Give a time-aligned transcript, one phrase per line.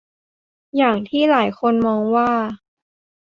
[0.77, 2.31] อย่างที่หลายคนมองว่า